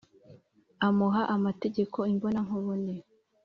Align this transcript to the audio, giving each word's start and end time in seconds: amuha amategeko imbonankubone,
amuha 0.87 1.21
amategeko 1.35 1.97
imbonankubone, 2.11 2.95